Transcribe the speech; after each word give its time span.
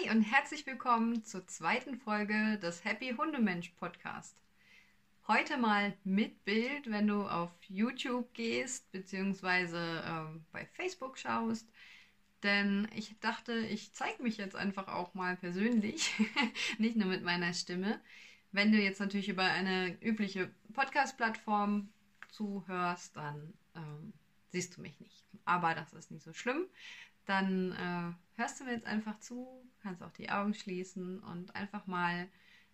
Hi 0.00 0.10
und 0.10 0.22
herzlich 0.22 0.66
willkommen 0.66 1.24
zur 1.24 1.46
zweiten 1.46 1.96
Folge 1.96 2.58
des 2.58 2.84
Happy 2.84 3.14
Hundemensch 3.16 3.70
Podcast. 3.70 4.36
Heute 5.26 5.56
mal 5.56 5.94
mit 6.04 6.44
Bild, 6.44 6.90
wenn 6.90 7.06
du 7.06 7.26
auf 7.26 7.50
YouTube 7.68 8.32
gehst 8.32 8.90
beziehungsweise 8.92 10.02
ähm, 10.06 10.44
bei 10.52 10.64
Facebook 10.64 11.18
schaust. 11.18 11.68
Denn 12.42 12.88
ich 12.94 13.18
dachte, 13.20 13.52
ich 13.52 13.92
zeige 13.92 14.22
mich 14.22 14.36
jetzt 14.36 14.56
einfach 14.56 14.88
auch 14.88 15.14
mal 15.14 15.36
persönlich, 15.36 16.12
nicht 16.78 16.96
nur 16.96 17.08
mit 17.08 17.22
meiner 17.22 17.52
Stimme. 17.52 18.00
Wenn 18.52 18.72
du 18.72 18.78
jetzt 18.78 19.00
natürlich 19.00 19.28
über 19.28 19.44
eine 19.44 19.96
übliche 20.00 20.50
Podcast-Plattform 20.72 21.88
zuhörst, 22.30 23.16
dann 23.16 23.52
ähm, 23.74 24.12
siehst 24.50 24.76
du 24.76 24.82
mich 24.82 24.98
nicht. 25.00 25.24
Aber 25.44 25.74
das 25.74 25.92
ist 25.92 26.10
nicht 26.10 26.24
so 26.24 26.32
schlimm. 26.32 26.66
Dann 27.30 27.70
äh, 27.70 28.40
hörst 28.40 28.58
du 28.58 28.64
mir 28.64 28.72
jetzt 28.72 28.88
einfach 28.88 29.16
zu, 29.20 29.64
kannst 29.84 30.02
auch 30.02 30.10
die 30.10 30.30
Augen 30.30 30.52
schließen 30.52 31.20
und 31.20 31.54
einfach 31.54 31.86
mal 31.86 32.28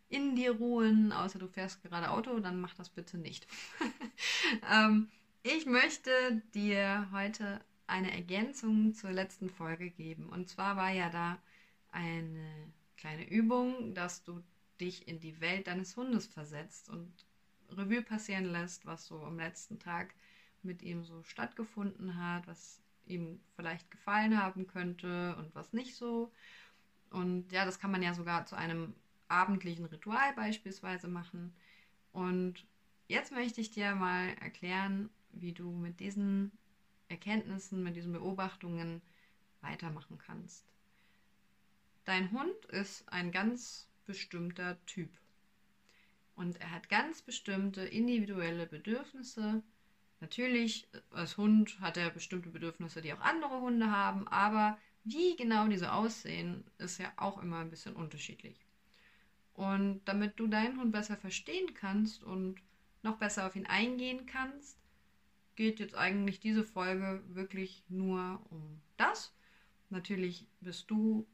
in 0.08 0.34
dir 0.34 0.52
ruhen, 0.52 1.12
außer 1.12 1.38
du 1.38 1.46
fährst 1.46 1.82
gerade 1.82 2.10
Auto, 2.10 2.40
dann 2.40 2.58
mach 2.58 2.72
das 2.72 2.88
bitte 2.88 3.18
nicht. 3.18 3.46
ähm, 4.72 5.10
ich 5.42 5.66
möchte 5.66 6.10
dir 6.54 7.06
heute 7.12 7.60
eine 7.86 8.12
Ergänzung 8.12 8.94
zur 8.94 9.12
letzten 9.12 9.50
Folge 9.50 9.90
geben. 9.90 10.30
Und 10.30 10.48
zwar 10.48 10.78
war 10.78 10.90
ja 10.90 11.10
da 11.10 11.38
eine 11.90 12.72
kleine 12.96 13.28
Übung, 13.28 13.92
dass 13.92 14.24
du 14.24 14.42
dich 14.80 15.06
in 15.06 15.20
die 15.20 15.38
Welt 15.42 15.66
deines 15.66 15.98
Hundes 15.98 16.26
versetzt 16.26 16.88
und 16.88 17.12
Revue 17.68 18.00
passieren 18.00 18.46
lässt, 18.46 18.86
was 18.86 19.04
so 19.04 19.22
am 19.22 19.36
letzten 19.36 19.78
Tag 19.78 20.14
mit 20.62 20.80
ihm 20.80 21.04
so 21.04 21.22
stattgefunden 21.24 22.16
hat, 22.16 22.46
was 22.46 22.80
ihm 23.06 23.40
vielleicht 23.54 23.90
gefallen 23.90 24.42
haben 24.42 24.66
könnte 24.66 25.36
und 25.36 25.54
was 25.54 25.72
nicht 25.72 25.96
so. 25.96 26.32
Und 27.10 27.52
ja, 27.52 27.64
das 27.64 27.78
kann 27.78 27.90
man 27.90 28.02
ja 28.02 28.14
sogar 28.14 28.46
zu 28.46 28.56
einem 28.56 28.94
abendlichen 29.28 29.86
Ritual 29.86 30.34
beispielsweise 30.34 31.08
machen. 31.08 31.54
Und 32.12 32.66
jetzt 33.08 33.32
möchte 33.32 33.60
ich 33.60 33.70
dir 33.70 33.94
mal 33.94 34.28
erklären, 34.40 35.10
wie 35.32 35.52
du 35.52 35.70
mit 35.70 36.00
diesen 36.00 36.52
Erkenntnissen, 37.08 37.82
mit 37.82 37.96
diesen 37.96 38.12
Beobachtungen 38.12 39.02
weitermachen 39.60 40.18
kannst. 40.18 40.64
Dein 42.04 42.30
Hund 42.30 42.64
ist 42.66 43.08
ein 43.12 43.32
ganz 43.32 43.88
bestimmter 44.04 44.84
Typ. 44.86 45.10
Und 46.36 46.60
er 46.60 46.70
hat 46.70 46.88
ganz 46.88 47.22
bestimmte 47.22 47.82
individuelle 47.82 48.66
Bedürfnisse. 48.66 49.62
Natürlich, 50.20 50.88
als 51.10 51.36
Hund 51.36 51.78
hat 51.80 51.96
er 51.96 52.10
bestimmte 52.10 52.48
Bedürfnisse, 52.48 53.02
die 53.02 53.12
auch 53.12 53.20
andere 53.20 53.60
Hunde 53.60 53.90
haben, 53.90 54.26
aber 54.28 54.78
wie 55.04 55.36
genau 55.36 55.68
diese 55.68 55.92
aussehen, 55.92 56.64
ist 56.78 56.98
ja 56.98 57.12
auch 57.16 57.42
immer 57.42 57.58
ein 57.58 57.70
bisschen 57.70 57.94
unterschiedlich. 57.94 58.66
Und 59.54 60.00
damit 60.04 60.38
du 60.38 60.46
deinen 60.46 60.80
Hund 60.80 60.92
besser 60.92 61.16
verstehen 61.16 61.74
kannst 61.74 62.24
und 62.24 62.56
noch 63.02 63.16
besser 63.18 63.46
auf 63.46 63.56
ihn 63.56 63.66
eingehen 63.66 64.26
kannst, 64.26 64.78
geht 65.54 65.80
jetzt 65.80 65.94
eigentlich 65.94 66.40
diese 66.40 66.64
Folge 66.64 67.22
wirklich 67.28 67.82
nur 67.88 68.40
um 68.50 68.80
das. 68.96 69.34
Natürlich 69.90 70.46
bist 70.60 70.90
du 70.90 71.26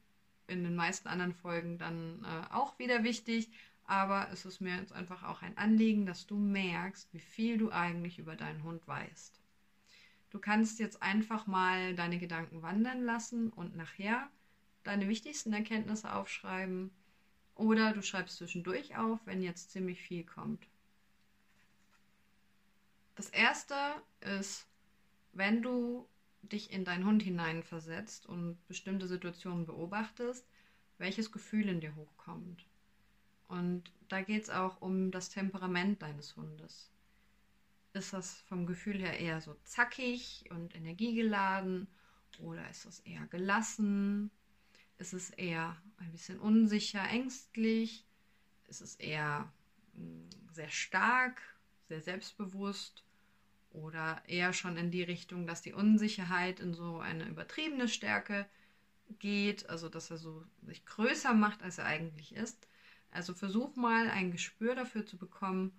in 0.46 0.64
den 0.64 0.76
meisten 0.76 1.08
anderen 1.08 1.34
Folgen 1.34 1.78
dann 1.78 2.24
äh, 2.24 2.52
auch 2.54 2.78
wieder 2.78 3.04
wichtig, 3.04 3.50
aber 3.86 4.28
es 4.32 4.44
ist 4.44 4.60
mir 4.60 4.76
jetzt 4.76 4.92
einfach 4.92 5.22
auch 5.24 5.42
ein 5.42 5.56
Anliegen, 5.58 6.06
dass 6.06 6.26
du 6.26 6.36
merkst, 6.36 7.12
wie 7.12 7.20
viel 7.20 7.58
du 7.58 7.70
eigentlich 7.70 8.18
über 8.18 8.36
deinen 8.36 8.62
Hund 8.62 8.86
weißt. 8.86 9.40
Du 10.30 10.38
kannst 10.38 10.78
jetzt 10.78 11.02
einfach 11.02 11.46
mal 11.46 11.94
deine 11.94 12.18
Gedanken 12.18 12.62
wandern 12.62 13.04
lassen 13.04 13.50
und 13.50 13.76
nachher 13.76 14.30
deine 14.82 15.08
wichtigsten 15.08 15.52
Erkenntnisse 15.52 16.14
aufschreiben 16.14 16.90
oder 17.54 17.92
du 17.92 18.02
schreibst 18.02 18.38
zwischendurch 18.38 18.96
auf, 18.96 19.20
wenn 19.26 19.42
jetzt 19.42 19.70
ziemlich 19.70 20.00
viel 20.00 20.24
kommt. 20.24 20.66
Das 23.14 23.28
erste 23.28 23.76
ist, 24.20 24.66
wenn 25.32 25.62
du 25.62 26.08
dich 26.40 26.72
in 26.72 26.84
deinen 26.84 27.04
Hund 27.04 27.22
hineinversetzt 27.22 28.26
und 28.26 28.56
bestimmte 28.68 29.06
Situationen 29.06 29.66
beobachtest, 29.66 30.46
welches 30.98 31.30
Gefühl 31.30 31.68
in 31.68 31.80
dir 31.80 31.94
hochkommt. 31.94 32.66
Und 33.52 33.92
da 34.08 34.22
geht 34.22 34.44
es 34.44 34.48
auch 34.48 34.80
um 34.80 35.10
das 35.10 35.28
Temperament 35.28 36.00
deines 36.00 36.36
Hundes. 36.36 36.90
Ist 37.92 38.14
das 38.14 38.40
vom 38.48 38.64
Gefühl 38.64 38.98
her 38.98 39.20
eher 39.20 39.42
so 39.42 39.54
zackig 39.64 40.46
und 40.48 40.74
energiegeladen 40.74 41.86
oder 42.38 42.66
ist 42.70 42.86
das 42.86 43.00
eher 43.00 43.26
gelassen? 43.26 44.30
Ist 44.96 45.12
es 45.12 45.28
eher 45.28 45.76
ein 45.98 46.10
bisschen 46.12 46.40
unsicher, 46.40 47.06
ängstlich? 47.10 48.06
Ist 48.68 48.80
es 48.80 48.94
eher 48.94 49.52
hm, 49.96 50.30
sehr 50.50 50.70
stark, 50.70 51.42
sehr 51.88 52.00
selbstbewusst? 52.00 53.04
Oder 53.68 54.22
eher 54.26 54.54
schon 54.54 54.78
in 54.78 54.90
die 54.90 55.02
Richtung, 55.02 55.46
dass 55.46 55.60
die 55.60 55.74
Unsicherheit 55.74 56.58
in 56.58 56.72
so 56.72 57.00
eine 57.00 57.28
übertriebene 57.28 57.88
Stärke 57.88 58.48
geht, 59.18 59.68
also 59.68 59.90
dass 59.90 60.10
er 60.10 60.16
so 60.16 60.42
sich 60.62 60.86
größer 60.86 61.34
macht, 61.34 61.62
als 61.62 61.76
er 61.76 61.84
eigentlich 61.84 62.34
ist. 62.34 62.66
Also 63.12 63.34
versuch 63.34 63.76
mal 63.76 64.08
ein 64.08 64.32
Gespür 64.32 64.74
dafür 64.74 65.04
zu 65.06 65.18
bekommen, 65.18 65.70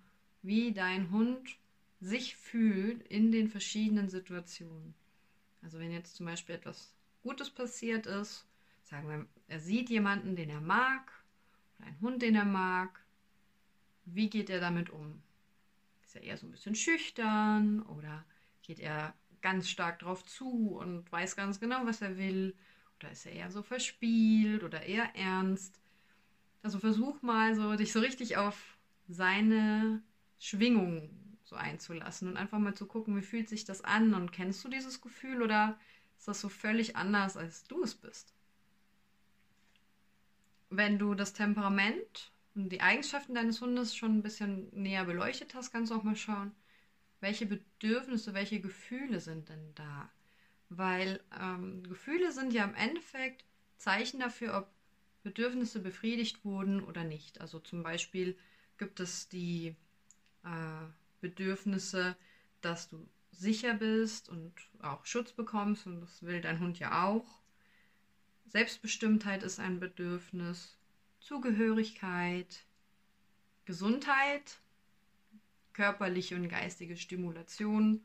wie 0.42 0.72
dein 0.72 1.10
Hund 1.10 1.58
sich 2.00 2.36
fühlt 2.36 3.02
in 3.08 3.32
den 3.32 3.48
verschiedenen 3.48 4.08
Situationen. 4.08 4.94
Also 5.60 5.78
wenn 5.80 5.90
jetzt 5.90 6.16
zum 6.16 6.26
Beispiel 6.26 6.54
etwas 6.54 6.94
Gutes 7.22 7.50
passiert 7.50 8.06
ist, 8.06 8.46
sagen 8.84 9.08
wir, 9.08 9.26
er 9.48 9.58
sieht 9.58 9.90
jemanden, 9.90 10.36
den 10.36 10.48
er 10.48 10.60
mag, 10.60 11.10
oder 11.78 11.88
einen 11.88 12.00
Hund, 12.00 12.22
den 12.22 12.36
er 12.36 12.44
mag, 12.44 13.04
wie 14.04 14.30
geht 14.30 14.48
er 14.48 14.60
damit 14.60 14.90
um? 14.90 15.20
Ist 16.04 16.14
er 16.14 16.22
eher 16.22 16.36
so 16.36 16.46
ein 16.46 16.50
bisschen 16.52 16.74
schüchtern 16.74 17.82
oder 17.82 18.24
geht 18.62 18.78
er 18.78 19.14
ganz 19.40 19.68
stark 19.68 19.98
drauf 19.98 20.24
zu 20.24 20.76
und 20.76 21.10
weiß 21.10 21.34
ganz 21.34 21.58
genau, 21.58 21.84
was 21.84 22.00
er 22.00 22.16
will? 22.16 22.54
Oder 22.98 23.10
ist 23.10 23.26
er 23.26 23.32
eher 23.32 23.50
so 23.50 23.62
verspielt 23.62 24.62
oder 24.62 24.82
eher 24.82 25.16
ernst? 25.16 25.80
Also 26.64 26.78
versuch 26.78 27.20
mal 27.20 27.54
so, 27.54 27.76
dich 27.76 27.92
so 27.92 28.00
richtig 28.00 28.38
auf 28.38 28.78
seine 29.06 30.02
Schwingung 30.38 31.10
so 31.44 31.56
einzulassen 31.56 32.26
und 32.26 32.38
einfach 32.38 32.58
mal 32.58 32.74
zu 32.74 32.86
gucken, 32.86 33.18
wie 33.18 33.22
fühlt 33.22 33.50
sich 33.50 33.64
das 33.64 33.82
an 33.82 34.14
und 34.14 34.32
kennst 34.32 34.64
du 34.64 34.70
dieses 34.70 35.02
Gefühl 35.02 35.42
oder 35.42 35.78
ist 36.16 36.26
das 36.26 36.40
so 36.40 36.48
völlig 36.48 36.96
anders, 36.96 37.36
als 37.36 37.64
du 37.64 37.82
es 37.82 37.94
bist? 37.94 38.32
Wenn 40.70 40.98
du 40.98 41.14
das 41.14 41.34
Temperament 41.34 42.32
und 42.54 42.70
die 42.70 42.80
Eigenschaften 42.80 43.34
deines 43.34 43.60
Hundes 43.60 43.94
schon 43.94 44.16
ein 44.16 44.22
bisschen 44.22 44.70
näher 44.72 45.04
beleuchtet 45.04 45.54
hast, 45.54 45.70
kannst 45.70 45.90
du 45.92 45.96
auch 45.96 46.02
mal 46.02 46.16
schauen, 46.16 46.50
welche 47.20 47.44
Bedürfnisse, 47.44 48.32
welche 48.32 48.58
Gefühle 48.58 49.20
sind 49.20 49.50
denn 49.50 49.74
da? 49.74 50.08
Weil 50.70 51.20
ähm, 51.38 51.82
Gefühle 51.82 52.32
sind 52.32 52.54
ja 52.54 52.64
im 52.64 52.74
Endeffekt 52.74 53.44
Zeichen 53.76 54.18
dafür, 54.18 54.56
ob 54.56 54.73
Bedürfnisse 55.24 55.80
befriedigt 55.80 56.44
wurden 56.44 56.84
oder 56.84 57.02
nicht. 57.02 57.40
Also 57.40 57.58
zum 57.58 57.82
Beispiel 57.82 58.36
gibt 58.78 59.00
es 59.00 59.28
die 59.28 59.74
äh, 60.44 60.86
Bedürfnisse, 61.20 62.14
dass 62.60 62.88
du 62.88 63.08
sicher 63.32 63.74
bist 63.74 64.28
und 64.28 64.52
auch 64.78 65.04
Schutz 65.06 65.32
bekommst 65.32 65.86
und 65.86 66.02
das 66.02 66.22
will 66.22 66.40
dein 66.40 66.60
Hund 66.60 66.78
ja 66.78 67.04
auch. 67.04 67.40
Selbstbestimmtheit 68.46 69.42
ist 69.42 69.58
ein 69.58 69.80
Bedürfnis, 69.80 70.78
Zugehörigkeit, 71.18 72.66
Gesundheit, 73.64 74.60
körperliche 75.72 76.36
und 76.36 76.48
geistige 76.48 76.96
Stimulation 76.96 78.04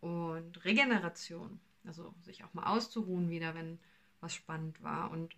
und 0.00 0.64
Regeneration. 0.64 1.58
Also 1.84 2.14
sich 2.22 2.44
auch 2.44 2.52
mal 2.52 2.66
auszuruhen 2.66 3.30
wieder, 3.30 3.54
wenn 3.54 3.78
was 4.20 4.34
spannend 4.34 4.82
war 4.82 5.10
und 5.10 5.34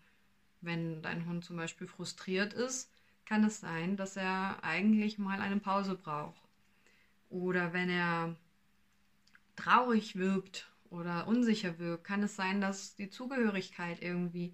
wenn 0.60 1.02
dein 1.02 1.26
Hund 1.26 1.44
zum 1.44 1.56
Beispiel 1.56 1.86
frustriert 1.86 2.52
ist, 2.52 2.90
kann 3.24 3.44
es 3.44 3.60
sein, 3.60 3.96
dass 3.96 4.16
er 4.16 4.62
eigentlich 4.62 5.18
mal 5.18 5.40
eine 5.40 5.60
Pause 5.60 5.94
braucht. 5.94 6.42
Oder 7.28 7.72
wenn 7.72 7.88
er 7.88 8.36
traurig 9.56 10.16
wirkt 10.16 10.70
oder 10.90 11.26
unsicher 11.28 11.78
wirkt, 11.78 12.04
kann 12.04 12.22
es 12.22 12.34
sein, 12.34 12.60
dass 12.60 12.96
die 12.96 13.08
Zugehörigkeit 13.08 14.02
irgendwie 14.02 14.52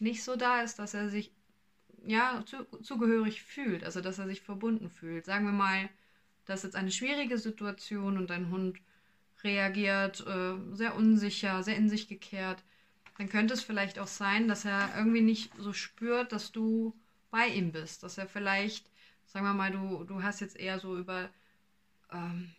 nicht 0.00 0.22
so 0.22 0.36
da 0.36 0.62
ist, 0.62 0.78
dass 0.78 0.94
er 0.94 1.08
sich 1.10 1.32
ja 2.06 2.42
zu, 2.46 2.64
zugehörig 2.82 3.42
fühlt, 3.42 3.84
also 3.84 4.00
dass 4.00 4.18
er 4.18 4.26
sich 4.26 4.40
verbunden 4.40 4.88
fühlt. 4.88 5.26
Sagen 5.26 5.44
wir 5.44 5.52
mal, 5.52 5.90
das 6.44 6.60
ist 6.60 6.64
jetzt 6.64 6.76
eine 6.76 6.90
schwierige 6.90 7.38
Situation 7.38 8.16
und 8.18 8.30
dein 8.30 8.50
Hund 8.50 8.78
reagiert 9.42 10.26
äh, 10.26 10.56
sehr 10.72 10.94
unsicher, 10.94 11.62
sehr 11.62 11.76
in 11.76 11.88
sich 11.88 12.08
gekehrt 12.08 12.64
dann 13.18 13.28
könnte 13.28 13.54
es 13.54 13.62
vielleicht 13.62 13.98
auch 13.98 14.06
sein, 14.06 14.48
dass 14.48 14.64
er 14.64 14.96
irgendwie 14.96 15.20
nicht 15.20 15.52
so 15.58 15.72
spürt, 15.72 16.32
dass 16.32 16.52
du 16.52 16.94
bei 17.30 17.46
ihm 17.48 17.72
bist. 17.72 18.02
Dass 18.02 18.18
er 18.18 18.26
vielleicht, 18.28 18.90
sagen 19.26 19.46
wir 19.46 19.54
mal, 19.54 19.70
du, 19.70 20.04
du 20.04 20.22
hast 20.22 20.40
jetzt 20.40 20.58
eher 20.58 20.78
so 20.80 20.98
über, 20.98 21.30
ähm, 22.12 22.50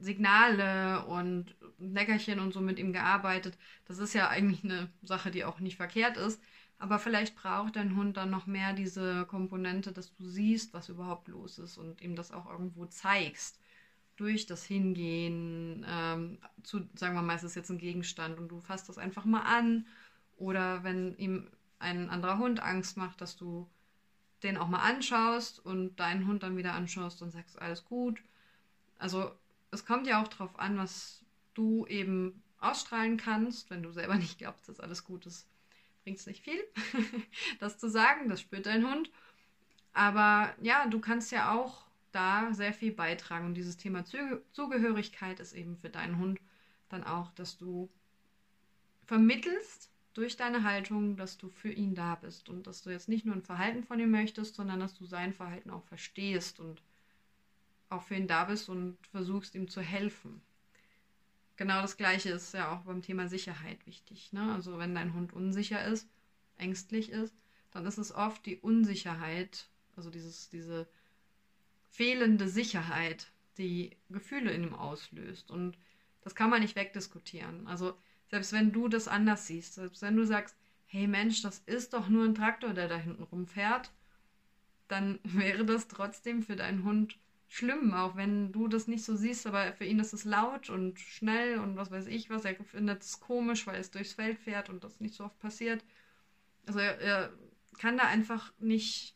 Signale 0.00 1.04
und 1.06 1.54
Leckerchen 1.78 2.40
und 2.40 2.52
so 2.52 2.60
mit 2.60 2.78
ihm 2.78 2.92
gearbeitet. 2.92 3.58
Das 3.86 3.98
ist 3.98 4.14
ja 4.14 4.28
eigentlich 4.28 4.64
eine 4.64 4.88
Sache, 5.02 5.30
die 5.30 5.44
auch 5.44 5.60
nicht 5.60 5.76
verkehrt 5.76 6.16
ist. 6.16 6.40
Aber 6.78 6.98
vielleicht 7.00 7.34
braucht 7.34 7.76
dein 7.76 7.96
Hund 7.96 8.16
dann 8.16 8.30
noch 8.30 8.46
mehr 8.46 8.72
diese 8.72 9.26
Komponente, 9.26 9.92
dass 9.92 10.14
du 10.14 10.24
siehst, 10.24 10.72
was 10.74 10.88
überhaupt 10.88 11.26
los 11.28 11.58
ist 11.58 11.76
und 11.76 12.00
ihm 12.00 12.14
das 12.14 12.30
auch 12.30 12.46
irgendwo 12.48 12.86
zeigst. 12.86 13.58
Durch 14.18 14.44
das 14.46 14.64
Hingehen 14.64 15.86
ähm, 15.88 16.38
zu, 16.62 16.86
sagen 16.94 17.14
wir 17.14 17.22
mal, 17.22 17.36
es 17.36 17.44
ist 17.44 17.54
jetzt 17.54 17.70
ein 17.70 17.78
Gegenstand 17.78 18.38
und 18.38 18.48
du 18.48 18.60
fasst 18.60 18.88
das 18.88 18.98
einfach 18.98 19.24
mal 19.24 19.42
an. 19.42 19.86
Oder 20.36 20.84
wenn 20.84 21.16
ihm 21.16 21.48
ein 21.78 22.10
anderer 22.10 22.38
Hund 22.38 22.60
Angst 22.60 22.96
macht, 22.96 23.20
dass 23.20 23.36
du 23.36 23.68
den 24.42 24.56
auch 24.56 24.68
mal 24.68 24.80
anschaust 24.80 25.64
und 25.64 25.96
deinen 25.96 26.26
Hund 26.26 26.42
dann 26.42 26.56
wieder 26.56 26.74
anschaust 26.74 27.22
und 27.22 27.30
sagst, 27.30 27.58
alles 27.60 27.84
gut. 27.84 28.20
Also 28.98 29.32
es 29.70 29.84
kommt 29.84 30.06
ja 30.06 30.22
auch 30.22 30.28
darauf 30.28 30.58
an, 30.58 30.76
was 30.78 31.24
du 31.54 31.86
eben 31.86 32.42
ausstrahlen 32.60 33.16
kannst, 33.16 33.70
wenn 33.70 33.82
du 33.82 33.92
selber 33.92 34.16
nicht 34.16 34.38
glaubst, 34.38 34.68
dass 34.68 34.80
alles 34.80 35.04
gut 35.04 35.26
ist. 35.26 35.46
Bringt 36.04 36.18
es 36.18 36.26
nicht 36.26 36.42
viel, 36.42 36.60
das 37.60 37.78
zu 37.78 37.88
sagen, 37.88 38.28
das 38.28 38.40
spürt 38.40 38.66
dein 38.66 38.88
Hund. 38.88 39.10
Aber 39.92 40.54
ja, 40.60 40.86
du 40.86 41.00
kannst 41.00 41.32
ja 41.32 41.52
auch 41.52 41.87
da 42.12 42.52
sehr 42.52 42.72
viel 42.72 42.92
beitragen. 42.92 43.46
Und 43.46 43.54
dieses 43.54 43.76
Thema 43.76 44.04
Zugehörigkeit 44.52 45.40
ist 45.40 45.52
eben 45.52 45.76
für 45.76 45.90
deinen 45.90 46.18
Hund 46.18 46.40
dann 46.88 47.04
auch, 47.04 47.30
dass 47.32 47.58
du 47.58 47.90
vermittelst, 49.04 49.90
durch 50.18 50.36
deine 50.36 50.64
Haltung, 50.64 51.16
dass 51.16 51.38
du 51.38 51.48
für 51.48 51.70
ihn 51.70 51.94
da 51.94 52.16
bist 52.16 52.48
und 52.48 52.66
dass 52.66 52.82
du 52.82 52.90
jetzt 52.90 53.08
nicht 53.08 53.24
nur 53.24 53.36
ein 53.36 53.42
Verhalten 53.42 53.84
von 53.84 54.00
ihm 54.00 54.10
möchtest, 54.10 54.56
sondern 54.56 54.80
dass 54.80 54.94
du 54.94 55.04
sein 55.04 55.32
Verhalten 55.32 55.70
auch 55.70 55.84
verstehst 55.84 56.58
und 56.58 56.82
auch 57.88 58.02
für 58.02 58.16
ihn 58.16 58.26
da 58.26 58.44
bist 58.44 58.68
und 58.68 58.98
versuchst 59.12 59.54
ihm 59.54 59.68
zu 59.68 59.80
helfen. 59.80 60.42
Genau 61.56 61.80
das 61.82 61.96
gleiche 61.96 62.30
ist 62.30 62.52
ja 62.52 62.72
auch 62.72 62.80
beim 62.80 63.00
Thema 63.00 63.28
Sicherheit 63.28 63.86
wichtig. 63.86 64.32
Ne? 64.32 64.52
Also 64.52 64.78
wenn 64.78 64.92
dein 64.92 65.14
Hund 65.14 65.32
unsicher 65.32 65.84
ist, 65.84 66.08
ängstlich 66.56 67.10
ist, 67.10 67.36
dann 67.70 67.86
ist 67.86 67.98
es 67.98 68.12
oft 68.12 68.44
die 68.44 68.56
Unsicherheit, 68.56 69.68
also 69.94 70.10
dieses, 70.10 70.48
diese 70.48 70.88
fehlende 71.90 72.48
Sicherheit, 72.48 73.28
die 73.56 73.96
Gefühle 74.08 74.52
in 74.52 74.64
ihm 74.64 74.74
auslöst. 74.74 75.50
Und 75.50 75.76
das 76.22 76.34
kann 76.34 76.50
man 76.50 76.62
nicht 76.62 76.76
wegdiskutieren. 76.76 77.66
Also 77.66 77.94
selbst 78.30 78.52
wenn 78.52 78.72
du 78.72 78.88
das 78.88 79.08
anders 79.08 79.46
siehst, 79.46 79.74
selbst 79.74 80.02
wenn 80.02 80.16
du 80.16 80.24
sagst, 80.24 80.56
hey 80.86 81.06
Mensch, 81.06 81.42
das 81.42 81.58
ist 81.66 81.92
doch 81.92 82.08
nur 82.08 82.24
ein 82.24 82.34
Traktor, 82.34 82.72
der 82.72 82.88
da 82.88 82.96
hinten 82.96 83.22
rumfährt, 83.22 83.90
dann 84.88 85.18
wäre 85.24 85.64
das 85.64 85.88
trotzdem 85.88 86.42
für 86.42 86.56
deinen 86.56 86.84
Hund 86.84 87.18
schlimm, 87.50 87.94
auch 87.94 88.14
wenn 88.14 88.52
du 88.52 88.68
das 88.68 88.88
nicht 88.88 89.04
so 89.04 89.16
siehst, 89.16 89.46
aber 89.46 89.72
für 89.72 89.84
ihn 89.84 90.00
ist 90.00 90.12
es 90.12 90.24
laut 90.24 90.68
und 90.68 91.00
schnell 91.00 91.58
und 91.58 91.76
was 91.76 91.90
weiß 91.90 92.06
ich 92.06 92.28
was. 92.28 92.44
Er 92.44 92.54
findet 92.56 93.02
es 93.02 93.20
komisch, 93.20 93.66
weil 93.66 93.80
es 93.80 93.90
durchs 93.90 94.12
Feld 94.12 94.38
fährt 94.38 94.68
und 94.68 94.84
das 94.84 95.00
nicht 95.00 95.14
so 95.14 95.24
oft 95.24 95.38
passiert. 95.38 95.82
Also 96.66 96.78
er, 96.78 97.00
er 97.00 97.32
kann 97.78 97.96
da 97.96 98.04
einfach 98.04 98.52
nicht 98.58 99.14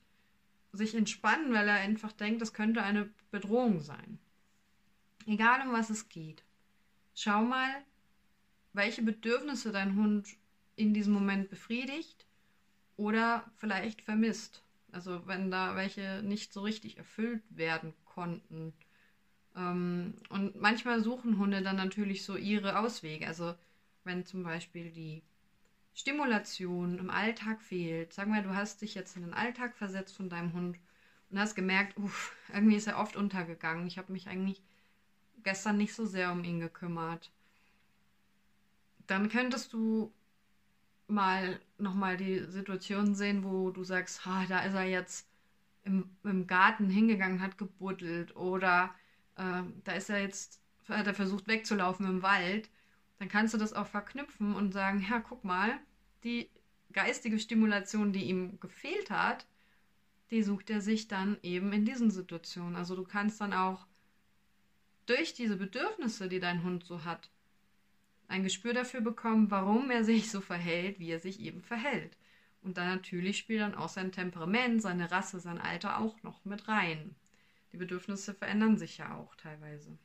sich 0.73 0.95
entspannen, 0.95 1.53
weil 1.53 1.69
er 1.69 1.75
einfach 1.75 2.13
denkt, 2.13 2.41
das 2.41 2.55
könnte 2.55 2.83
eine 2.83 3.11
Bedrohung 3.31 3.81
sein. 3.81 4.19
Egal 5.27 5.67
um 5.67 5.73
was 5.73 5.91
es 5.91 6.09
geht. 6.09 6.43
Schau 7.15 7.43
mal, 7.43 7.71
welche 8.73 9.03
Bedürfnisse 9.03 9.71
dein 9.71 9.97
Hund 9.97 10.29
in 10.77 10.95
diesem 10.95 11.13
Moment 11.13 11.51
befriedigt 11.51 12.27
oder 12.97 13.51
vielleicht 13.57 14.03
vermisst. 14.03 14.65
Also 14.91 15.27
wenn 15.27 15.51
da 15.51 15.77
welche 15.77 16.23
nicht 16.23 16.53
so 16.53 16.63
richtig 16.63 16.99
erfüllt 16.99 17.43
werden 17.51 17.95
konnten. 18.05 18.73
Ähm, 19.55 20.15
und 20.31 20.61
manchmal 20.61 21.03
suchen 21.03 21.39
Hunde 21.39 21.63
dann 21.63 21.77
natürlich 21.77 22.25
so 22.25 22.37
ihre 22.37 22.79
Auswege. 22.79 23.27
Also 23.27 23.55
wenn 24.05 24.27
zum 24.27 24.43
Beispiel 24.43 24.91
die 24.91 25.23
Stimulation 25.95 26.99
im 26.99 27.11
Alltag 27.11 27.61
fehlt. 27.63 28.13
Sagen 28.13 28.33
wir, 28.33 28.43
du 28.43 28.55
hast 28.55 28.83
dich 28.83 28.95
jetzt 28.95 29.17
in 29.17 29.23
den 29.23 29.35
Alltag 29.35 29.77
versetzt 29.77 30.17
von 30.17 30.29
deinem 30.31 30.53
Hund 30.53 30.79
und 31.31 31.39
hast 31.39 31.55
gemerkt, 31.55 31.97
uff, 31.99 32.35
irgendwie 32.53 32.77
ist 32.77 32.87
er 32.87 32.99
oft 32.99 33.17
untergegangen. 33.17 33.87
Ich 33.87 33.99
habe 33.99 34.13
mich 34.13 34.29
eigentlich 34.29 34.63
gestern 35.43 35.77
nicht 35.77 35.95
so 35.95 36.07
sehr 36.07 36.33
um 36.33 36.45
ihn 36.45 36.61
gekümmert 36.61 37.31
dann 39.07 39.29
könntest 39.29 39.73
du 39.73 40.13
mal 41.07 41.61
nochmal 41.79 42.17
die 42.17 42.41
Situation 42.47 43.15
sehen, 43.15 43.45
wo 43.45 43.71
du 43.71 43.85
sagst, 43.85 44.25
ha, 44.25 44.47
da 44.49 44.61
ist 44.61 44.75
er 44.75 44.85
jetzt 44.85 45.29
im, 45.85 46.17
im 46.25 46.47
Garten 46.47 46.89
hingegangen, 46.89 47.43
hat 47.43 47.59
gebuddelt 47.59 48.35
oder 48.37 48.95
äh, 49.37 49.63
da 49.85 49.93
ist 49.93 50.11
er 50.11 50.23
jetzt, 50.23 50.61
hat 50.89 51.07
er 51.07 51.15
versucht 51.15 51.49
wegzulaufen 51.49 52.07
im 52.07 52.23
Wald, 52.23 52.71
dann 53.23 53.29
kannst 53.29 53.55
du 53.55 53.59
das 53.59 53.73
auch 53.73 53.87
verknüpfen 53.87 54.53
und 54.53 54.73
sagen, 54.73 55.07
ja, 55.09 55.21
guck 55.21 55.45
mal, 55.45 55.79
die 56.25 56.51
geistige 56.93 57.39
Stimulation, 57.39 58.13
die 58.13 58.25
ihm 58.25 58.59
gefehlt 58.59 59.11
hat, 59.11 59.47
die 60.33 60.43
sucht 60.43 60.71
er 60.71 60.81
sich 60.81 61.07
dann 61.07 61.39
eben 61.45 61.73
in 61.73 61.85
diesen 61.85 62.11
Situationen. 62.11 62.75
Also 62.75 62.97
du 62.97 63.05
kannst 63.05 63.41
dann 63.41 63.53
auch 63.53 63.87
durch 65.07 65.35
diese 65.35 65.57
Bedürfnisse, 65.57 66.29
die 66.29 66.41
dein 66.41 66.65
Hund 66.65 66.83
so 66.83 67.05
hat, 67.05 67.31
ein 68.27 68.43
Gespür 68.43 68.75
dafür 68.75 69.03
bekommen, 69.03 69.53
warum 69.53 69.93
er 69.93 70.03
sich 70.03 70.29
so 70.29 70.41
verhält, 70.41 70.99
wie 70.99 71.11
er 71.13 71.21
sich 71.21 71.39
eben 71.39 71.63
verhält. 71.63 72.19
Und 72.63 72.77
dann 72.77 72.89
natürlich 72.89 73.39
spielt 73.39 73.61
dann 73.61 73.77
auch 73.77 73.89
sein 73.89 74.11
Temperament, 74.11 74.83
seine 74.83 75.13
Rasse, 75.13 75.39
sein 75.39 75.61
Alter 75.61 76.01
auch 76.01 76.21
noch 76.25 76.45
mit 76.45 76.67
rein. 76.67 77.15
Die 77.71 77.77
Bedürfnisse 77.77 78.35
verändern 78.35 78.79
sich 78.79 78.99
ja 78.99 79.15
auch 79.15 79.37
teilweise. 79.37 79.97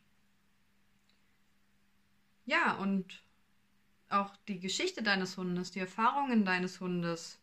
Ja, 2.48 2.78
und 2.78 3.24
auch 4.10 4.36
die 4.48 4.60
Geschichte 4.60 5.04
deines 5.04 5.38
Hundes, 5.38 5.72
die 5.72 5.80
Erfahrungen 5.80 6.46
deines 6.46 6.80
Hundes, 6.80 7.40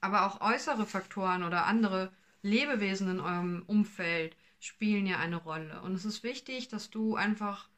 aber 0.00 0.26
auch 0.26 0.42
äußere 0.42 0.86
Faktoren 0.86 1.42
oder 1.42 1.64
andere 1.64 2.12
Lebewesen 2.42 3.08
in 3.08 3.20
eurem 3.20 3.64
Umfeld 3.66 4.36
spielen 4.60 5.06
ja 5.06 5.18
eine 5.18 5.36
Rolle. 5.36 5.80
Und 5.82 5.94
es 5.94 6.04
ist 6.04 6.22
wichtig, 6.22 6.68
dass 6.68 6.90
du 6.90 7.16
einfach 7.16 7.68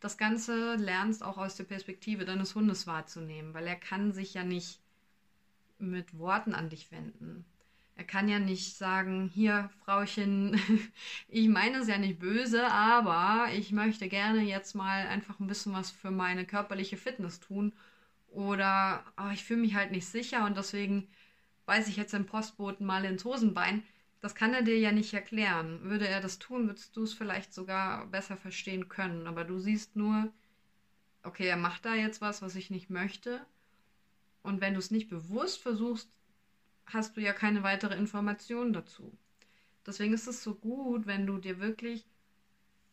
das 0.00 0.18
Ganze 0.18 0.74
lernst 0.74 1.22
auch 1.22 1.38
aus 1.38 1.54
der 1.56 1.64
Perspektive 1.64 2.24
deines 2.24 2.56
Hundes 2.56 2.88
wahrzunehmen, 2.88 3.54
weil 3.54 3.66
er 3.68 3.76
kann 3.76 4.12
sich 4.12 4.34
ja 4.34 4.42
nicht 4.42 4.80
mit 5.78 6.18
Worten 6.18 6.54
an 6.54 6.68
dich 6.68 6.90
wenden. 6.90 7.46
Er 8.02 8.08
kann 8.08 8.28
ja 8.28 8.40
nicht 8.40 8.76
sagen, 8.76 9.30
hier, 9.32 9.70
Frauchen, 9.84 10.60
ich 11.28 11.46
meine 11.46 11.78
es 11.78 11.86
ja 11.86 11.98
nicht 11.98 12.18
böse, 12.18 12.66
aber 12.66 13.46
ich 13.54 13.70
möchte 13.70 14.08
gerne 14.08 14.42
jetzt 14.42 14.74
mal 14.74 15.06
einfach 15.06 15.38
ein 15.38 15.46
bisschen 15.46 15.72
was 15.72 15.92
für 15.92 16.10
meine 16.10 16.44
körperliche 16.44 16.96
Fitness 16.96 17.38
tun. 17.38 17.72
Oder 18.26 19.04
oh, 19.16 19.30
ich 19.32 19.44
fühle 19.44 19.60
mich 19.60 19.76
halt 19.76 19.92
nicht 19.92 20.06
sicher 20.06 20.44
und 20.46 20.56
deswegen 20.56 21.06
beiße 21.64 21.90
ich 21.90 21.96
jetzt 21.96 22.12
den 22.12 22.26
Postboten 22.26 22.84
mal 22.84 23.04
ins 23.04 23.24
Hosenbein. 23.24 23.84
Das 24.20 24.34
kann 24.34 24.52
er 24.52 24.62
dir 24.62 24.80
ja 24.80 24.90
nicht 24.90 25.14
erklären. 25.14 25.84
Würde 25.84 26.08
er 26.08 26.20
das 26.20 26.40
tun, 26.40 26.66
würdest 26.66 26.96
du 26.96 27.04
es 27.04 27.14
vielleicht 27.14 27.54
sogar 27.54 28.08
besser 28.08 28.36
verstehen 28.36 28.88
können. 28.88 29.28
Aber 29.28 29.44
du 29.44 29.60
siehst 29.60 29.94
nur, 29.94 30.32
okay, 31.22 31.46
er 31.46 31.56
macht 31.56 31.84
da 31.84 31.94
jetzt 31.94 32.20
was, 32.20 32.42
was 32.42 32.56
ich 32.56 32.68
nicht 32.68 32.90
möchte. 32.90 33.46
Und 34.42 34.60
wenn 34.60 34.72
du 34.72 34.80
es 34.80 34.90
nicht 34.90 35.08
bewusst 35.08 35.62
versuchst, 35.62 36.10
hast 36.86 37.16
du 37.16 37.20
ja 37.20 37.32
keine 37.32 37.62
weitere 37.62 37.96
Information 37.96 38.72
dazu. 38.72 39.16
Deswegen 39.86 40.14
ist 40.14 40.26
es 40.26 40.42
so 40.42 40.54
gut, 40.54 41.06
wenn 41.06 41.26
du 41.26 41.38
dir 41.38 41.58
wirklich 41.58 42.06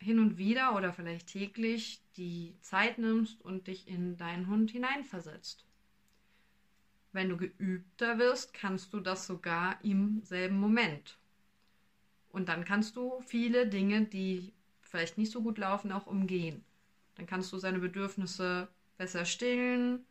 hin 0.01 0.19
und 0.19 0.37
wieder 0.37 0.75
oder 0.75 0.93
vielleicht 0.93 1.27
täglich 1.27 2.01
die 2.15 2.55
Zeit 2.61 2.97
nimmst 2.97 3.41
und 3.41 3.67
dich 3.67 3.87
in 3.87 4.17
deinen 4.17 4.47
Hund 4.47 4.71
hineinversetzt. 4.71 5.65
Wenn 7.11 7.29
du 7.29 7.37
geübter 7.37 8.17
wirst, 8.17 8.53
kannst 8.53 8.93
du 8.93 8.99
das 8.99 9.27
sogar 9.27 9.83
im 9.83 10.21
selben 10.23 10.59
Moment. 10.59 11.17
Und 12.29 12.49
dann 12.49 12.65
kannst 12.65 12.95
du 12.95 13.19
viele 13.21 13.67
Dinge, 13.67 14.05
die 14.05 14.53
vielleicht 14.81 15.17
nicht 15.17 15.31
so 15.31 15.41
gut 15.41 15.57
laufen, 15.57 15.91
auch 15.91 16.07
umgehen. 16.07 16.63
Dann 17.15 17.25
kannst 17.25 17.51
du 17.51 17.57
seine 17.57 17.79
Bedürfnisse 17.79 18.69
besser 18.97 19.25
stillen. 19.25 20.05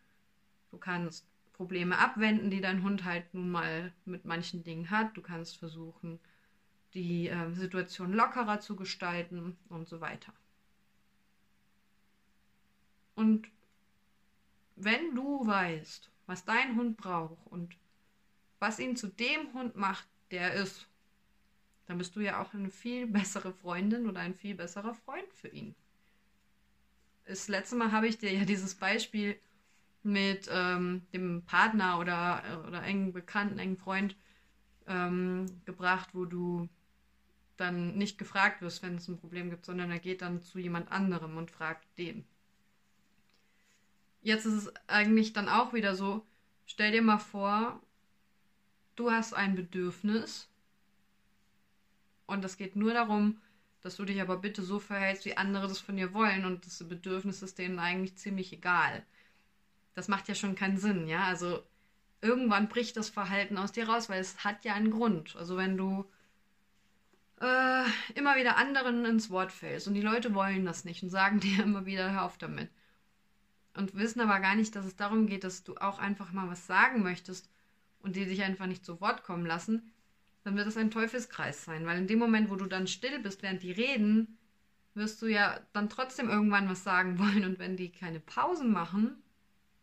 Du 0.71 0.79
kannst 0.79 1.27
Probleme 1.59 1.99
abwenden, 1.99 2.51
die 2.51 2.61
dein 2.61 2.85
Hund 2.85 3.05
halt 3.05 3.35
nun 3.35 3.51
mal 3.51 3.93
mit 4.05 4.25
manchen 4.25 4.63
Dingen 4.63 4.91
hat. 4.91 5.17
Du 5.17 5.21
kannst 5.21 5.59
versuchen, 5.59 6.21
die 6.95 7.29
äh, 7.29 7.51
Situation 7.51 8.13
lockerer 8.13 8.61
zu 8.61 8.77
gestalten 8.77 9.59
und 9.69 9.89
so 9.89 10.01
weiter. 10.01 10.33
Und 13.17 13.49
wenn 14.77 15.17
du 15.17 15.45
weißt, 15.45 16.13
was 16.27 16.45
dein 16.45 16.77
Hund 16.77 16.97
braucht 16.97 17.45
und 17.49 17.77
was 18.61 18.79
ihn 18.79 18.95
zu 18.95 19.09
dem 19.09 19.53
Hund 19.53 19.75
macht, 19.75 20.07
der 20.31 20.53
er 20.53 20.63
ist, 20.63 20.89
dann 21.87 21.99
bist 21.99 22.15
du 22.15 22.21
ja 22.21 22.41
auch 22.41 22.55
eine 22.55 22.71
viel 22.71 23.07
bessere 23.19 23.53
Freundin 23.53 24.07
oder 24.07 24.21
ein 24.21 24.37
viel 24.37 24.55
besserer 24.55 24.95
Freund 24.95 25.33
für 25.35 25.49
ihn. 25.49 25.75
Das 27.25 27.49
letzte 27.49 27.75
Mal 27.75 27.91
habe 27.91 28.07
ich 28.07 28.17
dir 28.17 28.33
ja 28.33 28.45
dieses 28.45 28.77
Beispiel 28.77 29.41
mit 30.03 30.49
ähm, 30.51 31.03
dem 31.13 31.43
Partner 31.45 31.99
oder, 31.99 32.65
oder 32.67 32.83
engen 32.83 33.13
Bekannten, 33.13 33.59
engen 33.59 33.77
Freund 33.77 34.17
ähm, 34.87 35.47
gebracht, 35.65 36.11
wo 36.13 36.25
du 36.25 36.69
dann 37.57 37.97
nicht 37.97 38.19
gefragt 38.19 38.63
wirst, 38.63 38.83
wenn 38.83 38.97
es 38.97 39.09
ein 39.09 39.19
Problem 39.19 39.51
gibt, 39.51 39.67
sondern 39.67 39.91
er 39.91 39.99
geht 39.99 40.23
dann 40.23 40.41
zu 40.43 40.59
jemand 40.59 40.91
anderem 40.91 41.37
und 41.37 41.51
fragt 41.51 41.87
den. 41.99 42.25
Jetzt 44.23 44.47
ist 44.47 44.55
es 44.55 44.73
eigentlich 44.87 45.33
dann 45.33 45.49
auch 45.49 45.73
wieder 45.73 45.95
so, 45.95 46.25
stell 46.67 46.93
dir 46.93 47.03
mal 47.03 47.19
vor, 47.19 47.81
du 48.97 49.11
hast 49.11 49.33
ein 49.33 49.55
Bedürfnis 49.55 50.49
und 52.27 52.45
es 52.45 52.57
geht 52.57 52.77
nur 52.77 52.95
darum, 52.95 53.41
dass 53.81 53.97
du 53.97 54.05
dich 54.05 54.21
aber 54.21 54.39
bitte 54.39 54.63
so 54.63 54.79
verhältst, 54.81 55.25
wie 55.25 55.37
andere 55.37 55.69
das 55.69 55.79
von 55.79 55.97
dir 55.97 56.13
wollen 56.13 56.45
und 56.45 56.67
das 56.67 56.87
Bedürfnis 56.87 57.43
ist 57.43 57.59
denen 57.59 57.79
eigentlich 57.79 58.17
ziemlich 58.17 58.53
egal. 58.53 59.05
Das 59.99 60.07
macht 60.07 60.29
ja 60.29 60.37
schon 60.37 60.55
keinen 60.55 60.79
Sinn, 60.79 61.09
ja? 61.09 61.25
Also 61.25 61.61
irgendwann 62.21 62.69
bricht 62.69 62.97
das 62.97 63.09
Verhalten 63.09 63.59
aus 63.59 63.73
dir 63.73 63.89
raus, 63.89 64.09
weil 64.09 64.21
es 64.21 64.45
hat 64.45 64.65
ja 64.65 64.75
einen 64.75 64.93
Grund. 64.93 65.35
Also 65.35 65.57
wenn 65.57 65.77
du 65.77 66.09
äh, 67.41 67.83
immer 68.15 68.37
wieder 68.37 68.57
anderen 68.57 69.05
ins 69.05 69.29
Wort 69.29 69.51
fällst 69.51 69.89
und 69.89 69.95
die 69.95 70.01
Leute 70.01 70.35
wollen 70.35 70.65
das 70.65 70.85
nicht 70.85 71.03
und 71.03 71.11
sagen 71.11 71.41
dir 71.41 71.65
immer 71.65 71.85
wieder, 71.85 72.13
hör 72.13 72.27
auf 72.27 72.39
damit. 72.39 72.71
Und 73.75 73.97
wissen 73.97 74.21
aber 74.21 74.39
gar 74.39 74.55
nicht, 74.55 74.77
dass 74.77 74.87
es 74.87 74.95
darum 74.95 75.27
geht, 75.27 75.43
dass 75.43 75.65
du 75.65 75.75
auch 75.79 75.99
einfach 75.99 76.31
mal 76.31 76.49
was 76.49 76.69
sagen 76.69 77.03
möchtest 77.03 77.51
und 77.99 78.15
die 78.15 78.25
dich 78.25 78.45
einfach 78.45 78.67
nicht 78.67 78.85
zu 78.85 79.01
Wort 79.01 79.25
kommen 79.25 79.47
lassen, 79.47 79.91
dann 80.45 80.57
wird 80.57 80.69
es 80.69 80.77
ein 80.77 80.93
Teufelskreis 80.93 81.65
sein. 81.65 81.87
Weil 81.87 81.99
in 81.99 82.07
dem 82.07 82.21
Moment, 82.21 82.51
wo 82.51 82.55
du 82.55 82.67
dann 82.67 82.87
still 82.87 83.19
bist, 83.19 83.43
während 83.43 83.65
die 83.65 83.73
reden, 83.73 84.39
wirst 84.95 85.21
du 85.23 85.27
ja 85.27 85.59
dann 85.73 85.89
trotzdem 85.89 86.31
irgendwann 86.31 86.69
was 86.69 86.85
sagen 86.85 87.19
wollen. 87.19 87.45
Und 87.45 87.59
wenn 87.59 87.77
die 87.77 87.91
keine 87.91 88.21
Pausen 88.21 88.71
machen, 88.71 89.21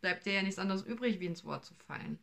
bleibt 0.02 0.26
dir 0.26 0.34
ja 0.34 0.42
nichts 0.42 0.60
anderes 0.60 0.84
übrig, 0.84 1.20
wie 1.20 1.26
ins 1.26 1.46
Wort 1.46 1.66
zu 1.66 1.74
fallen. 1.74 2.20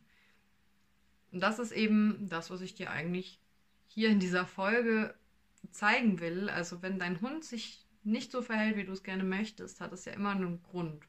Und 1.31 1.41
das 1.41 1.59
ist 1.59 1.71
eben 1.71 2.27
das, 2.29 2.49
was 2.49 2.61
ich 2.61 2.75
dir 2.75 2.91
eigentlich 2.91 3.39
hier 3.87 4.09
in 4.09 4.19
dieser 4.19 4.45
Folge 4.45 5.15
zeigen 5.71 6.19
will. 6.19 6.49
Also 6.49 6.81
wenn 6.81 6.99
dein 6.99 7.21
Hund 7.21 7.43
sich 7.43 7.85
nicht 8.03 8.31
so 8.31 8.41
verhält, 8.41 8.75
wie 8.75 8.83
du 8.83 8.91
es 8.91 9.03
gerne 9.03 9.23
möchtest, 9.23 9.81
hat 9.81 9.93
es 9.93 10.05
ja 10.05 10.13
immer 10.13 10.31
einen 10.31 10.61
Grund. 10.63 11.03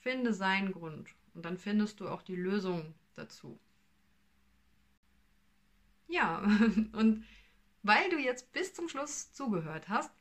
Finde 0.00 0.34
seinen 0.34 0.72
Grund 0.72 1.08
und 1.34 1.44
dann 1.44 1.56
findest 1.56 2.00
du 2.00 2.08
auch 2.08 2.22
die 2.22 2.36
Lösung 2.36 2.94
dazu. 3.14 3.58
Ja, 6.08 6.42
und 6.92 7.24
weil 7.82 8.10
du 8.10 8.18
jetzt 8.18 8.52
bis 8.52 8.74
zum 8.74 8.88
Schluss 8.88 9.32
zugehört 9.32 9.88
hast, 9.88 10.12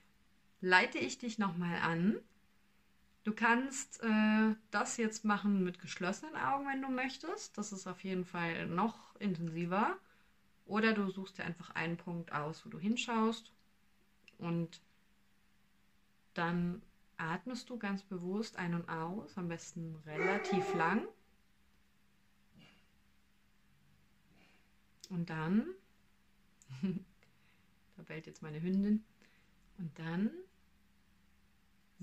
leite 0.61 0.97
ich 0.97 1.17
dich 1.17 1.37
nochmal 1.37 1.77
an. 1.77 2.17
Du 3.23 3.33
kannst 3.33 4.01
äh, 4.03 4.55
das 4.71 4.97
jetzt 4.97 5.23
machen 5.23 5.63
mit 5.63 5.79
geschlossenen 5.79 6.35
Augen, 6.35 6.67
wenn 6.67 6.81
du 6.81 6.89
möchtest. 6.89 7.57
Das 7.57 7.71
ist 7.71 7.87
auf 7.87 8.03
jeden 8.03 8.25
Fall 8.25 8.67
noch 8.67 9.15
intensiver. 9.17 9.97
Oder 10.65 10.93
du 10.93 11.09
suchst 11.09 11.37
dir 11.37 11.45
einfach 11.45 11.71
einen 11.71 11.97
Punkt 11.97 12.31
aus, 12.33 12.65
wo 12.65 12.69
du 12.69 12.79
hinschaust 12.79 13.51
und 14.37 14.81
dann 16.33 16.81
atmest 17.17 17.69
du 17.69 17.77
ganz 17.77 18.03
bewusst 18.03 18.57
ein 18.57 18.73
und 18.73 18.89
aus, 18.89 19.37
am 19.37 19.47
besten 19.47 19.95
relativ 20.05 20.73
lang. 20.73 21.07
Und 25.09 25.29
dann, 25.29 25.67
da 26.81 28.03
bellt 28.03 28.25
jetzt 28.25 28.41
meine 28.41 28.61
Hündin, 28.61 29.03
und 29.77 29.97
dann 29.99 30.31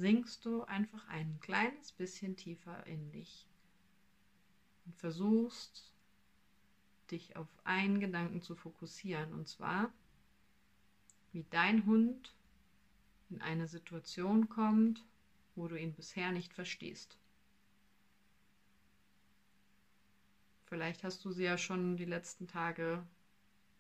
sinkst 0.01 0.47
du 0.47 0.65
einfach 0.65 1.07
ein 1.09 1.39
kleines 1.41 1.93
bisschen 1.93 2.35
tiefer 2.35 2.87
in 2.87 3.13
dich 3.13 3.47
und 4.87 4.97
versuchst 4.97 5.93
dich 7.11 7.37
auf 7.37 7.49
einen 7.65 8.01
Gedanken 8.01 8.41
zu 8.41 8.57
fokussieren, 8.57 9.35
und 9.35 9.47
zwar, 9.47 9.93
wie 11.33 11.45
dein 11.51 11.85
Hund 11.85 12.35
in 13.29 13.43
eine 13.43 13.69
Situation 13.69 14.49
kommt, 14.49 15.05
wo 15.55 15.69
du 15.69 15.79
ihn 15.79 15.93
bisher 15.93 16.33
nicht 16.33 16.55
verstehst. 16.55 17.19
Vielleicht 20.65 21.05
hast 21.05 21.23
du 21.27 21.31
sie 21.31 21.45
ja 21.45 21.59
schon 21.59 21.99
die 21.99 22.07
letzten 22.07 22.49
Tage 22.49 23.07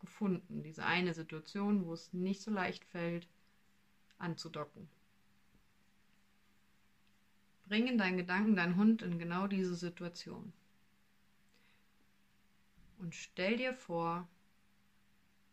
gefunden, 0.00 0.62
diese 0.62 0.85
eine 0.85 1.15
Situation, 1.15 1.87
wo 1.87 1.95
es 1.95 2.12
nicht 2.12 2.43
so 2.43 2.50
leicht 2.50 2.85
fällt, 2.85 3.27
anzudocken. 4.19 4.89
Bring 7.71 7.87
in 7.87 7.99
deinen 7.99 8.17
Gedanken 8.17 8.57
deinen 8.57 8.75
Hund 8.75 9.00
in 9.00 9.21
genau 9.21 9.47
diese 9.47 9.77
Situation. 9.77 10.53
Und 12.99 13.15
stell 13.15 13.59
dir 13.59 13.73
vor, 13.73 14.27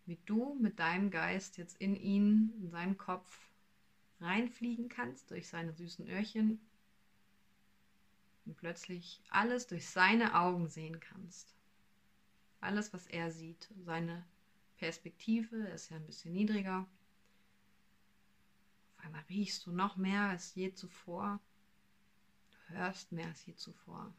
wie 0.08 0.18
du 0.26 0.56
mit 0.56 0.80
deinem 0.80 1.12
Geist 1.12 1.58
jetzt 1.58 1.78
in 1.78 1.96
ihn, 1.96 2.54
in 2.60 2.72
seinen 2.72 2.98
Kopf 2.98 3.52
reinfliegen 4.20 4.90
kannst 4.90 5.30
durch 5.30 5.48
seine 5.48 5.74
süßen 5.74 6.08
Öhrchen 6.10 6.60
und 8.48 8.58
plötzlich 8.58 9.22
alles 9.30 9.68
durch 9.68 9.88
seine 9.88 10.34
Augen 10.34 10.70
sehen 10.70 11.00
kannst. 11.00 11.54
Alles, 12.62 12.94
was 12.94 13.06
er 13.06 13.30
sieht, 13.30 13.72
seine 13.86 14.26
Perspektive 14.78 15.56
ist 15.68 15.92
ja 15.92 15.98
ein 15.98 16.08
bisschen 16.08 16.34
niedriger. 16.34 16.88
Auf 18.98 19.06
einmal 19.06 19.24
riechst 19.30 19.68
du 19.68 19.72
noch 19.72 19.98
mehr 19.98 20.24
als 20.24 20.56
je 20.56 20.74
zuvor. 20.74 21.40
Hörst 22.70 23.12
mehr 23.12 23.28
als 23.28 23.46
je 23.46 23.56
zuvor. 23.56 24.14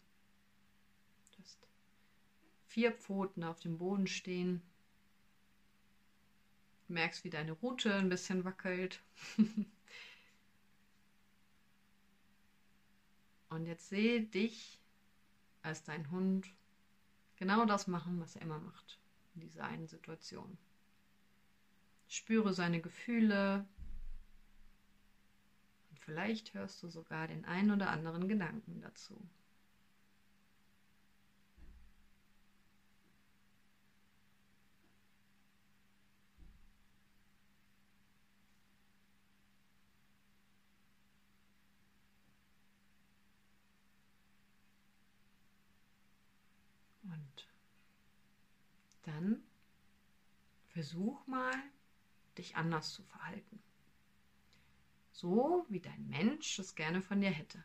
Du 1.33 1.43
hast 1.43 1.59
vier 2.67 2.93
Pfoten 2.93 3.45
auf 3.45 3.61
dem 3.61 3.79
Boden 3.79 4.07
stehen. 4.07 4.63
Du 6.87 6.95
merkst, 6.95 7.25
wie 7.25 7.31
deine 7.31 7.53
Rute 7.53 7.95
ein 7.95 8.09
bisschen 8.09 8.45
wackelt. 8.45 9.03
Und 13.51 13.67
jetzt 13.67 13.89
sehe 13.89 14.23
dich 14.23 14.81
als 15.63 15.85
dein 15.85 16.11
Hund 16.11 16.49
genau 17.37 17.65
das 17.65 17.87
machen, 17.87 18.21
was 18.21 18.37
er 18.37 18.43
immer 18.43 18.59
macht 18.59 18.99
in 19.35 19.41
dieser 19.41 19.65
einen 19.65 19.87
Situation. 19.87 20.59
Spüre 22.09 22.53
seine 22.55 22.81
Gefühle 22.81 23.67
vielleicht 26.09 26.55
hörst 26.55 26.83
du 26.83 26.89
sogar 26.89 27.29
den 27.29 27.45
einen 27.45 27.71
oder 27.71 27.91
anderen 27.91 28.29
Gedanken 28.29 28.81
dazu. 28.81 29.21
dann 49.05 49.43
versuch 50.69 51.27
mal, 51.27 51.55
dich 52.37 52.57
anders 52.57 52.93
zu 52.93 53.03
verhalten. 53.03 53.59
So 55.21 55.67
wie 55.69 55.81
dein 55.81 56.09
Mensch 56.09 56.59
es 56.59 56.75
gerne 56.75 57.03
von 57.03 57.21
dir 57.21 57.31
hätte. 57.31 57.63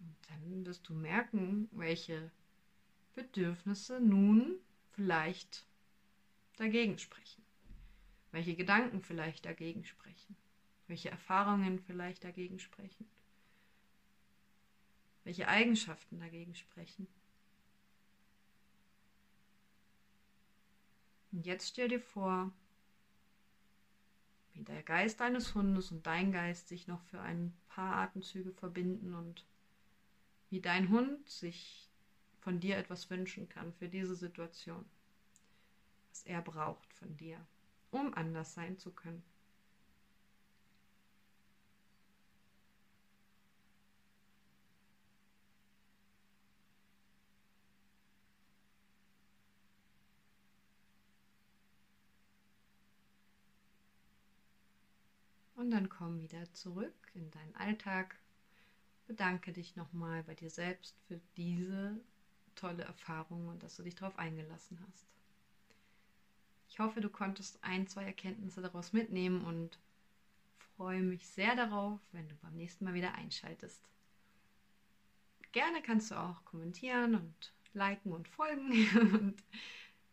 Und 0.00 0.16
dann 0.28 0.66
wirst 0.66 0.88
du 0.88 0.94
merken, 0.94 1.68
welche 1.72 2.30
Bedürfnisse 3.14 4.00
nun 4.00 4.58
vielleicht 4.90 5.66
dagegen 6.56 6.98
sprechen. 6.98 7.42
Welche 8.30 8.54
Gedanken 8.56 9.02
vielleicht 9.02 9.44
dagegen 9.44 9.84
sprechen 9.84 10.36
welche 10.88 11.10
Erfahrungen 11.10 11.78
vielleicht 11.78 12.24
dagegen 12.24 12.58
sprechen, 12.58 13.06
welche 15.24 15.46
Eigenschaften 15.46 16.18
dagegen 16.18 16.54
sprechen. 16.54 17.06
Und 21.32 21.46
jetzt 21.46 21.68
stell 21.68 21.88
dir 21.88 22.00
vor, 22.00 22.50
wie 24.52 24.64
der 24.64 24.82
Geist 24.82 25.20
deines 25.20 25.54
Hundes 25.54 25.92
und 25.92 26.06
dein 26.06 26.32
Geist 26.32 26.68
sich 26.68 26.88
noch 26.88 27.02
für 27.02 27.20
ein 27.20 27.56
paar 27.68 27.96
Atemzüge 27.96 28.52
verbinden 28.52 29.14
und 29.14 29.44
wie 30.50 30.60
dein 30.60 30.88
Hund 30.88 31.28
sich 31.28 31.88
von 32.40 32.60
dir 32.60 32.76
etwas 32.76 33.10
wünschen 33.10 33.48
kann 33.48 33.72
für 33.74 33.88
diese 33.88 34.14
Situation, 34.14 34.84
was 36.10 36.22
er 36.24 36.40
braucht 36.40 36.92
von 36.94 37.16
dir, 37.16 37.44
um 37.90 38.14
anders 38.14 38.54
sein 38.54 38.78
zu 38.78 38.90
können. 38.90 39.22
Und 55.68 55.72
dann 55.72 55.90
komm 55.90 56.22
wieder 56.22 56.50
zurück 56.54 57.12
in 57.12 57.30
deinen 57.30 57.54
Alltag. 57.56 58.18
bedanke 59.06 59.52
dich 59.52 59.76
nochmal 59.76 60.22
bei 60.22 60.34
dir 60.34 60.48
selbst 60.48 60.98
für 61.06 61.20
diese 61.36 62.00
tolle 62.54 62.84
Erfahrung 62.84 63.48
und 63.48 63.62
dass 63.62 63.76
du 63.76 63.82
dich 63.82 63.94
darauf 63.94 64.18
eingelassen 64.18 64.82
hast. 64.88 65.06
Ich 66.70 66.78
hoffe, 66.78 67.02
du 67.02 67.10
konntest 67.10 67.62
ein, 67.62 67.86
zwei 67.86 68.04
Erkenntnisse 68.04 68.62
daraus 68.62 68.94
mitnehmen 68.94 69.44
und 69.44 69.78
freue 70.56 71.02
mich 71.02 71.28
sehr 71.28 71.54
darauf, 71.54 72.00
wenn 72.12 72.30
du 72.30 72.34
beim 72.36 72.56
nächsten 72.56 72.86
Mal 72.86 72.94
wieder 72.94 73.14
einschaltest. 73.16 73.86
Gerne 75.52 75.82
kannst 75.82 76.12
du 76.12 76.14
auch 76.14 76.46
kommentieren 76.46 77.14
und 77.14 77.52
liken 77.74 78.12
und 78.12 78.26
folgen. 78.26 78.72
Und 79.20 79.44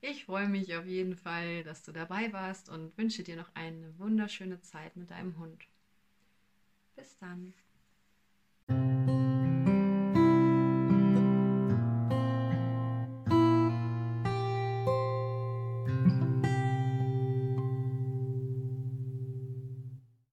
ich 0.10 0.26
freue 0.26 0.48
mich 0.48 0.76
auf 0.76 0.86
jeden 0.86 1.16
Fall, 1.16 1.64
dass 1.64 1.84
du 1.84 1.92
dabei 1.92 2.32
warst 2.32 2.70
und 2.70 2.98
wünsche 2.98 3.24
dir 3.24 3.36
noch 3.36 3.50
eine 3.56 3.98
wunderschöne 4.00 4.62
Zeit 4.62 4.96
mit 4.96 5.10
deinem 5.12 5.38
Hund. 5.38 5.68
Bis 6.96 7.18
dann. 7.20 7.54